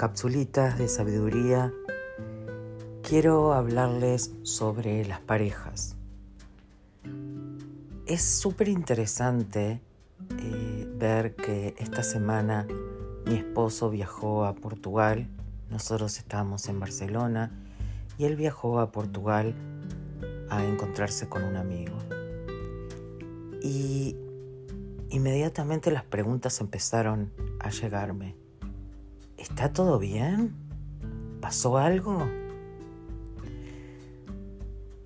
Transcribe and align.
capsulitas 0.00 0.78
de 0.78 0.88
sabiduría, 0.88 1.74
quiero 3.02 3.52
hablarles 3.52 4.32
sobre 4.44 5.04
las 5.04 5.20
parejas. 5.20 5.94
Es 8.06 8.22
súper 8.22 8.68
interesante 8.68 9.82
eh, 10.38 10.88
ver 10.96 11.34
que 11.36 11.74
esta 11.76 12.02
semana 12.02 12.66
mi 13.26 13.34
esposo 13.34 13.90
viajó 13.90 14.46
a 14.46 14.54
Portugal, 14.54 15.28
nosotros 15.68 16.16
estábamos 16.16 16.66
en 16.70 16.80
Barcelona 16.80 17.50
y 18.16 18.24
él 18.24 18.36
viajó 18.36 18.80
a 18.80 18.92
Portugal 18.92 19.54
a 20.48 20.64
encontrarse 20.64 21.28
con 21.28 21.44
un 21.44 21.56
amigo. 21.56 21.98
Y 23.62 24.16
inmediatamente 25.10 25.90
las 25.90 26.04
preguntas 26.04 26.58
empezaron 26.62 27.30
a 27.58 27.68
llegarme. 27.68 28.34
¿Está 29.40 29.72
todo 29.72 29.98
bien? 29.98 30.54
¿Pasó 31.40 31.78
algo? 31.78 32.28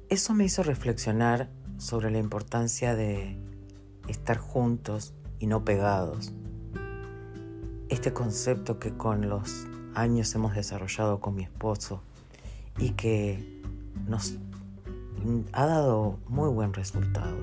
Eso 0.09 0.35
me 0.35 0.45
hizo 0.45 0.65
reflexionar 0.65 1.51
sobre 1.79 2.11
la 2.11 2.19
importancia 2.19 2.97
de 2.97 3.39
estar 4.09 4.39
juntos 4.39 5.15
y 5.39 5.47
no 5.47 5.65
pegados. 5.65 6.33
Este 7.89 8.13
concepto 8.13 8.81
que 8.81 8.97
con 8.97 9.29
los 9.29 9.69
años 9.95 10.35
hemos 10.35 10.57
desarrollado 10.57 11.21
con 11.21 11.37
mi 11.37 11.45
esposo 11.45 12.03
y 12.77 12.91
que 12.91 13.63
nos 14.09 14.35
ha 15.53 15.65
dado 15.65 16.19
muy 16.27 16.49
buen 16.51 16.75
resultado. 16.75 17.37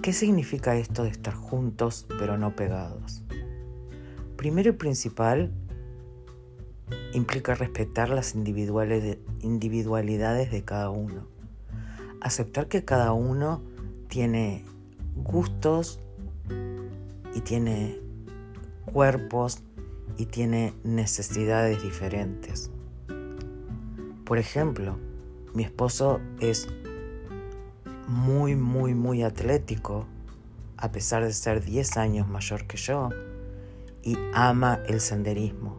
¿Qué 0.00 0.14
significa 0.14 0.74
esto 0.76 1.02
de 1.02 1.10
estar 1.10 1.34
juntos 1.34 2.06
pero 2.18 2.38
no 2.38 2.56
pegados? 2.56 3.22
Primero 4.38 4.70
y 4.70 4.74
principal, 4.74 5.52
implica 7.12 7.56
respetar 7.56 8.08
las 8.08 8.36
individualidades 8.36 10.52
de 10.52 10.64
cada 10.64 10.90
uno. 10.90 11.26
Aceptar 12.20 12.68
que 12.68 12.84
cada 12.84 13.12
uno 13.12 13.64
tiene 14.06 14.64
gustos 15.16 15.98
y 17.34 17.40
tiene 17.40 17.98
cuerpos 18.92 19.64
y 20.16 20.26
tiene 20.26 20.72
necesidades 20.84 21.82
diferentes. 21.82 22.70
Por 24.24 24.38
ejemplo, 24.38 25.00
mi 25.52 25.64
esposo 25.64 26.20
es 26.38 26.68
muy, 28.06 28.54
muy, 28.54 28.94
muy 28.94 29.24
atlético, 29.24 30.06
a 30.76 30.92
pesar 30.92 31.24
de 31.24 31.32
ser 31.32 31.64
10 31.64 31.96
años 31.96 32.28
mayor 32.28 32.68
que 32.68 32.76
yo, 32.76 33.08
y 34.08 34.16
ama 34.32 34.80
el 34.86 35.00
senderismo. 35.00 35.76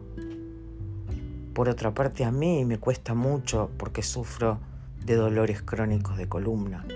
Por 1.52 1.68
otra 1.68 1.92
parte, 1.94 2.24
a 2.24 2.30
mí 2.30 2.64
me 2.64 2.78
cuesta 2.78 3.12
mucho 3.12 3.72
porque 3.76 4.02
sufro 4.04 4.60
de 5.04 5.16
dolores 5.16 5.62
crónicos 5.62 6.16
de 6.16 6.28
columna. 6.28 6.86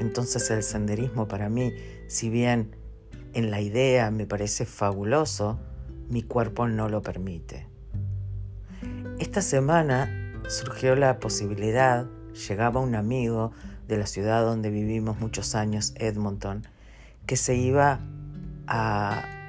Entonces 0.00 0.50
el 0.50 0.62
senderismo 0.62 1.28
para 1.28 1.50
mí, 1.50 1.74
si 2.08 2.30
bien 2.30 2.74
en 3.34 3.50
la 3.50 3.60
idea 3.60 4.10
me 4.10 4.24
parece 4.24 4.64
fabuloso, 4.64 5.60
mi 6.08 6.22
cuerpo 6.22 6.66
no 6.66 6.88
lo 6.88 7.02
permite. 7.02 7.66
Esta 9.18 9.42
semana 9.42 10.32
surgió 10.48 10.96
la 10.96 11.20
posibilidad, 11.20 12.06
llegaba 12.48 12.80
un 12.80 12.94
amigo 12.94 13.52
de 13.88 13.98
la 13.98 14.06
ciudad 14.06 14.42
donde 14.42 14.70
vivimos 14.70 15.20
muchos 15.20 15.54
años, 15.54 15.92
Edmonton, 15.96 16.66
que 17.26 17.36
se 17.36 17.56
iba 17.56 18.00
a 18.66 19.41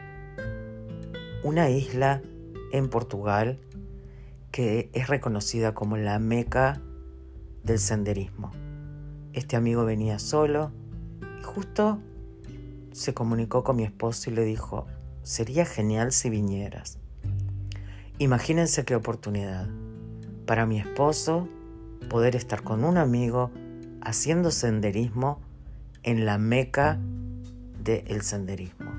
una 1.44 1.70
isla 1.70 2.22
en 2.72 2.90
Portugal 2.90 3.60
que 4.52 4.90
es 4.94 5.08
reconocida 5.08 5.74
como 5.74 5.98
la 5.98 6.20
meca 6.20 6.82
del 7.64 7.80
senderismo. 7.80 8.52
Este 9.34 9.56
amigo 9.56 9.84
venía 9.84 10.20
solo 10.20 10.72
y 11.40 11.44
justo 11.44 12.00
se 12.92 13.14
comunicó 13.14 13.64
con 13.64 13.76
mi 13.76 13.84
esposo 13.84 14.30
y 14.30 14.34
le 14.34 14.46
dijo, 14.46 14.86
sería 15.24 15.66
genial 15.66 16.12
si 16.12 16.30
vinieras. 16.30 17.00
Imagínense 18.20 18.86
qué 18.86 18.96
oportunidad 18.96 19.68
para 20.46 20.66
mi 20.66 20.80
esposo 20.80 21.50
poder 22.10 22.36
estar 22.36 22.64
con 22.64 22.84
un 22.84 22.98
amigo 22.98 23.52
haciendo 24.02 24.52
senderismo 24.52 25.42
en 26.04 26.26
la 26.26 26.38
meca 26.38 27.00
del 27.84 28.22
senderismo. 28.22 28.93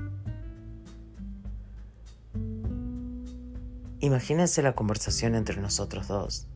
Imagínense 3.99 4.61
la 4.61 4.75
conversación 4.75 5.35
entre 5.35 5.61
nosotros 5.61 6.07
dos. 6.07 6.47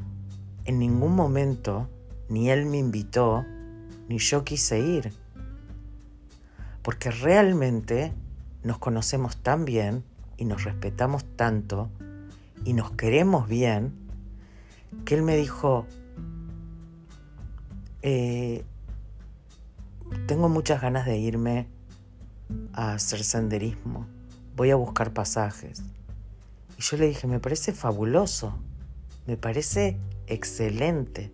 En 0.65 0.79
ningún 0.79 1.15
momento 1.15 1.89
ni 2.29 2.51
él 2.51 2.65
me 2.65 2.77
invitó, 2.77 3.45
ni 4.07 4.19
yo 4.19 4.43
quise 4.43 4.79
ir. 4.79 5.13
Porque 6.83 7.11
realmente 7.11 8.13
nos 8.63 8.77
conocemos 8.77 9.37
tan 9.37 9.65
bien 9.65 10.03
y 10.37 10.45
nos 10.45 10.63
respetamos 10.63 11.25
tanto 11.35 11.89
y 12.65 12.73
nos 12.73 12.91
queremos 12.91 13.47
bien, 13.47 13.93
que 15.05 15.15
él 15.15 15.21
me 15.21 15.37
dijo, 15.37 15.85
eh, 18.01 18.63
tengo 20.27 20.49
muchas 20.49 20.81
ganas 20.81 21.05
de 21.05 21.17
irme 21.17 21.67
a 22.73 22.93
hacer 22.93 23.23
senderismo. 23.23 24.05
Voy 24.55 24.71
a 24.71 24.75
buscar 24.75 25.13
pasajes. 25.13 25.83
Y 26.79 26.81
yo 26.81 26.95
le 26.95 27.07
dije, 27.07 27.27
me 27.27 27.41
parece 27.41 27.73
fabuloso, 27.73 28.57
me 29.27 29.35
parece 29.35 29.97
excelente. 30.27 31.29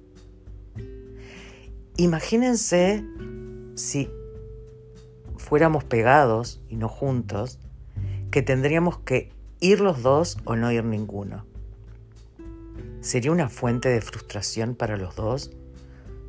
Imagínense 1.97 3.05
si 3.75 4.09
fuéramos 5.37 5.83
pegados 5.83 6.63
y 6.67 6.77
no 6.77 6.89
juntos, 6.89 7.59
que 8.31 8.41
tendríamos 8.41 8.97
que 8.97 9.31
ir 9.59 9.81
los 9.81 10.01
dos 10.01 10.39
o 10.45 10.55
no 10.55 10.71
ir 10.71 10.83
ninguno. 10.83 11.45
Sería 13.01 13.31
una 13.31 13.47
fuente 13.47 13.89
de 13.89 14.01
frustración 14.01 14.73
para 14.73 14.97
los 14.97 15.15
dos 15.15 15.51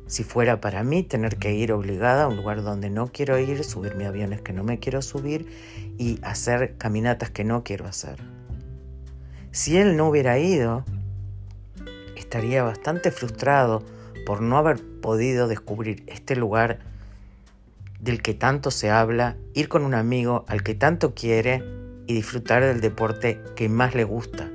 si 0.05 0.23
fuera 0.23 0.61
para 0.61 0.83
mí 0.83 1.01
tener 1.01 1.37
que 1.37 1.55
ir 1.55 1.73
obligada 1.73 2.25
a 2.25 2.27
un 2.27 2.37
lugar 2.37 2.61
donde 2.61 2.91
no 2.91 3.07
quiero 3.07 3.39
ir, 3.39 3.63
subirme 3.63 4.05
aviones 4.05 4.41
que 4.41 4.53
no 4.53 4.63
me 4.63 4.77
quiero 4.77 5.01
subir 5.01 5.47
y 5.97 6.19
hacer 6.21 6.77
caminatas 6.77 7.31
que 7.31 7.43
no 7.43 7.63
quiero 7.63 7.87
hacer. 7.87 8.21
Si 9.57 9.75
él 9.75 9.97
no 9.97 10.07
hubiera 10.07 10.37
ido, 10.37 10.85
estaría 12.15 12.61
bastante 12.61 13.09
frustrado 13.09 13.81
por 14.23 14.39
no 14.39 14.55
haber 14.55 14.79
podido 15.01 15.47
descubrir 15.47 16.03
este 16.05 16.35
lugar 16.35 16.77
del 17.99 18.21
que 18.21 18.35
tanto 18.35 18.69
se 18.69 18.91
habla, 18.91 19.35
ir 19.55 19.67
con 19.67 19.83
un 19.83 19.95
amigo 19.95 20.45
al 20.47 20.61
que 20.61 20.75
tanto 20.75 21.15
quiere 21.15 21.63
y 22.05 22.13
disfrutar 22.13 22.63
del 22.63 22.81
deporte 22.81 23.41
que 23.55 23.67
más 23.67 23.95
le 23.95 24.03
gusta. 24.03 24.47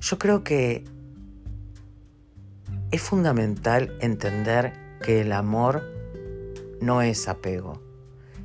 Yo 0.00 0.18
creo 0.18 0.42
que 0.42 0.84
es 2.92 3.02
fundamental 3.02 3.94
entender 4.00 4.72
que 5.02 5.20
el 5.20 5.32
amor 5.32 5.82
no 6.80 7.02
es 7.02 7.28
apego, 7.28 7.82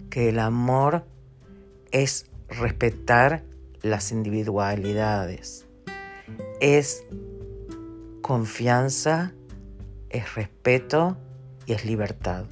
que 0.09 0.27
el 0.27 0.39
amor 0.39 1.05
es 1.91 2.25
respetar 2.49 3.49
las 3.81 4.11
individualidades, 4.11 5.65
es 6.59 7.05
confianza, 8.21 9.33
es 10.09 10.35
respeto 10.35 11.17
y 11.65 11.73
es 11.73 11.85
libertad. 11.85 12.45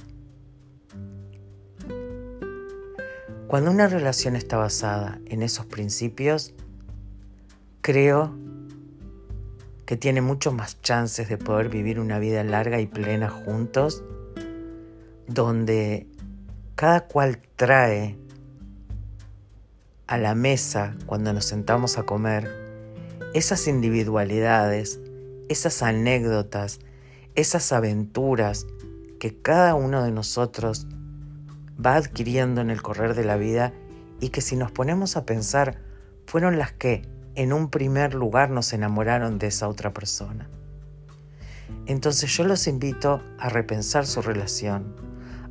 Cuando 3.46 3.70
una 3.70 3.88
relación 3.88 4.36
está 4.36 4.56
basada 4.56 5.18
en 5.26 5.42
esos 5.42 5.66
principios, 5.66 6.54
creo 7.80 8.32
que 9.86 9.96
tiene 9.96 10.20
mucho 10.20 10.52
más 10.52 10.80
chances 10.82 11.28
de 11.28 11.36
poder 11.36 11.68
vivir 11.68 11.98
una 11.98 12.20
vida 12.20 12.44
larga 12.44 12.80
y 12.80 12.86
plena 12.86 13.28
juntos, 13.28 14.04
donde 15.26 16.06
cada 16.76 17.08
cual 17.08 17.42
trae 17.56 18.16
a 20.10 20.18
la 20.18 20.34
mesa 20.34 20.96
cuando 21.06 21.32
nos 21.32 21.44
sentamos 21.44 21.96
a 21.96 22.02
comer 22.02 22.50
esas 23.32 23.68
individualidades, 23.68 24.98
esas 25.48 25.84
anécdotas, 25.84 26.80
esas 27.36 27.70
aventuras 27.70 28.66
que 29.20 29.40
cada 29.40 29.76
uno 29.76 30.02
de 30.02 30.10
nosotros 30.10 30.88
va 31.84 31.94
adquiriendo 31.94 32.60
en 32.60 32.70
el 32.70 32.82
correr 32.82 33.14
de 33.14 33.22
la 33.22 33.36
vida 33.36 33.72
y 34.18 34.30
que 34.30 34.40
si 34.40 34.56
nos 34.56 34.72
ponemos 34.72 35.16
a 35.16 35.24
pensar 35.24 35.80
fueron 36.26 36.58
las 36.58 36.72
que 36.72 37.02
en 37.36 37.52
un 37.52 37.70
primer 37.70 38.14
lugar 38.14 38.50
nos 38.50 38.72
enamoraron 38.72 39.38
de 39.38 39.46
esa 39.46 39.68
otra 39.68 39.94
persona. 39.94 40.50
Entonces 41.86 42.36
yo 42.36 42.42
los 42.42 42.66
invito 42.66 43.22
a 43.38 43.48
repensar 43.48 44.06
su 44.06 44.22
relación, 44.22 44.92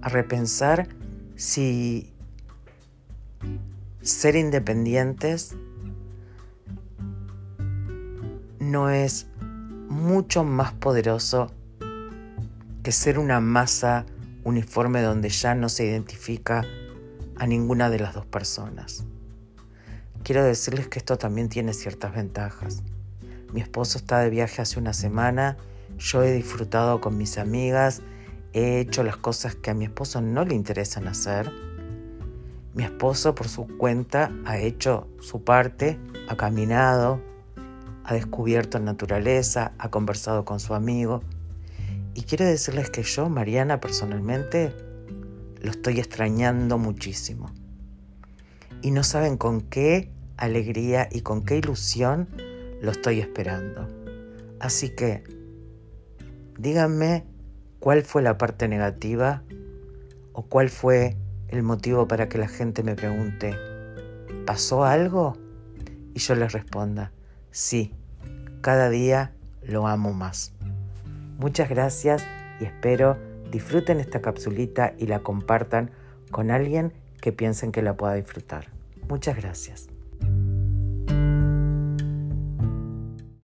a 0.01 0.09
repensar 0.09 0.89
si 1.37 2.13
ser 4.01 4.35
independientes 4.35 5.55
no 8.59 8.89
es 8.89 9.27
mucho 9.89 10.43
más 10.43 10.73
poderoso 10.73 11.51
que 12.83 12.91
ser 12.91 13.19
una 13.19 13.39
masa 13.39 14.05
uniforme 14.43 15.01
donde 15.01 15.29
ya 15.29 15.55
no 15.55 15.69
se 15.69 15.85
identifica 15.85 16.63
a 17.37 17.47
ninguna 17.47 17.89
de 17.89 17.99
las 17.99 18.13
dos 18.13 18.25
personas. 18.25 19.05
Quiero 20.23 20.43
decirles 20.43 20.87
que 20.87 20.99
esto 20.99 21.17
también 21.17 21.49
tiene 21.49 21.73
ciertas 21.73 22.13
ventajas. 22.13 22.83
Mi 23.53 23.61
esposo 23.61 23.97
está 23.97 24.19
de 24.19 24.29
viaje 24.29 24.61
hace 24.61 24.79
una 24.79 24.93
semana, 24.93 25.57
yo 25.97 26.23
he 26.23 26.31
disfrutado 26.31 27.01
con 27.01 27.17
mis 27.17 27.37
amigas, 27.37 28.01
he 28.53 28.79
hecho 28.79 29.03
las 29.03 29.17
cosas 29.17 29.55
que 29.55 29.71
a 29.71 29.73
mi 29.73 29.85
esposo 29.85 30.21
no 30.21 30.45
le 30.45 30.55
interesan 30.55 31.07
hacer. 31.07 31.51
Mi 32.73 32.83
esposo 32.83 33.33
por 33.35 33.47
su 33.47 33.67
cuenta 33.77 34.31
ha 34.45 34.59
hecho 34.59 35.07
su 35.19 35.43
parte, 35.43 35.99
ha 36.27 36.37
caminado, 36.37 37.21
ha 38.03 38.13
descubierto 38.13 38.79
naturaleza, 38.79 39.73
ha 39.77 39.89
conversado 39.89 40.45
con 40.45 40.59
su 40.59 40.73
amigo. 40.73 41.21
Y 42.13 42.23
quiero 42.23 42.45
decirles 42.45 42.89
que 42.89 43.03
yo, 43.03 43.29
Mariana, 43.29 43.79
personalmente, 43.79 44.73
lo 45.61 45.71
estoy 45.71 45.99
extrañando 45.99 46.77
muchísimo. 46.77 47.51
Y 48.81 48.91
no 48.91 49.03
saben 49.03 49.37
con 49.37 49.61
qué 49.61 50.11
alegría 50.37 51.09
y 51.11 51.21
con 51.21 51.43
qué 51.43 51.57
ilusión 51.57 52.29
lo 52.81 52.91
estoy 52.91 53.19
esperando. 53.19 53.87
Así 54.59 54.89
que, 54.89 55.23
díganme 56.57 57.25
cuál 57.79 58.03
fue 58.03 58.21
la 58.21 58.37
parte 58.37 58.67
negativa 58.67 59.43
o 60.33 60.43
cuál 60.43 60.69
fue 60.69 61.17
el 61.51 61.63
motivo 61.63 62.07
para 62.07 62.29
que 62.29 62.37
la 62.37 62.47
gente 62.47 62.83
me 62.83 62.95
pregunte, 62.95 63.55
¿pasó 64.45 64.83
algo? 64.83 65.37
Y 66.13 66.19
yo 66.19 66.35
les 66.35 66.53
responda, 66.53 67.11
sí, 67.51 67.93
cada 68.61 68.89
día 68.89 69.33
lo 69.63 69.87
amo 69.87 70.13
más. 70.13 70.53
Muchas 71.37 71.69
gracias 71.69 72.25
y 72.59 72.65
espero 72.65 73.17
disfruten 73.51 73.99
esta 73.99 74.21
capsulita 74.21 74.93
y 74.97 75.07
la 75.07 75.19
compartan 75.19 75.91
con 76.31 76.51
alguien 76.51 76.93
que 77.21 77.31
piensen 77.31 77.71
que 77.71 77.81
la 77.81 77.95
pueda 77.95 78.13
disfrutar. 78.13 78.67
Muchas 79.07 79.35
gracias. 79.35 79.88